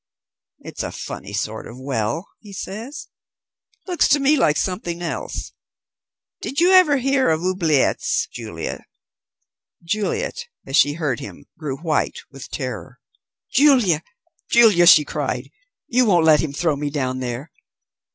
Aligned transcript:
"It's 0.57 0.81
a 0.81 0.91
funny 0.91 1.31
sort 1.31 1.67
of 1.67 1.79
well," 1.79 2.27
he 2.39 2.53
said, 2.53 2.91
"Looks 3.85 4.07
to 4.07 4.19
me 4.19 4.35
like 4.35 4.57
something 4.57 4.99
else. 4.99 5.51
Did 6.41 6.59
you 6.59 6.71
ever 6.71 6.97
hear 6.97 7.29
of 7.29 7.43
oubliettes, 7.43 8.27
Julia?" 8.31 8.83
Juliet, 9.83 10.47
as 10.65 10.75
she 10.75 10.93
heard 10.93 11.19
him, 11.19 11.45
grew 11.55 11.77
white 11.77 12.17
with 12.31 12.49
terror. 12.49 12.97
"Julia, 13.51 14.01
Julia," 14.49 14.87
she 14.87 15.05
cried, 15.05 15.51
"you 15.87 16.07
won't 16.07 16.25
let 16.25 16.39
him 16.41 16.51
throw 16.53 16.75
me 16.75 16.89
down 16.89 17.19
there?" 17.19 17.51